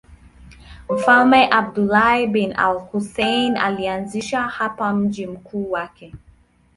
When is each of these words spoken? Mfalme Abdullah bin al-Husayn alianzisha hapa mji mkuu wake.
Mfalme 0.93 1.49
Abdullah 1.57 2.25
bin 2.37 2.55
al-Husayn 2.67 3.57
alianzisha 3.57 4.41
hapa 4.41 4.93
mji 4.93 5.27
mkuu 5.27 5.71
wake. 5.71 6.13